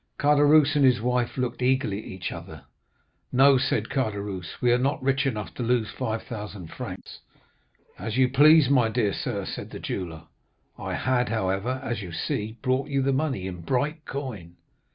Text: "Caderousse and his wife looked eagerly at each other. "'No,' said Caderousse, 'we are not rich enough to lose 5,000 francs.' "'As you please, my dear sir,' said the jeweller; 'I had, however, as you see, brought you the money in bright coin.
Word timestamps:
"Caderousse 0.17 0.75
and 0.75 0.83
his 0.83 0.99
wife 0.99 1.37
looked 1.37 1.61
eagerly 1.61 1.99
at 1.99 2.05
each 2.05 2.31
other. 2.31 2.63
"'No,' 3.31 3.59
said 3.59 3.89
Caderousse, 3.89 4.59
'we 4.59 4.71
are 4.71 4.79
not 4.79 4.99
rich 5.03 5.27
enough 5.27 5.53
to 5.53 5.61
lose 5.61 5.91
5,000 5.91 6.71
francs.' 6.71 7.19
"'As 7.99 8.17
you 8.17 8.27
please, 8.27 8.67
my 8.67 8.89
dear 8.89 9.13
sir,' 9.13 9.45
said 9.45 9.69
the 9.69 9.77
jeweller; 9.79 10.23
'I 10.79 10.95
had, 10.95 11.29
however, 11.29 11.79
as 11.83 12.01
you 12.01 12.11
see, 12.11 12.57
brought 12.63 12.89
you 12.89 13.03
the 13.03 13.13
money 13.13 13.45
in 13.45 13.61
bright 13.61 14.03
coin. 14.05 14.55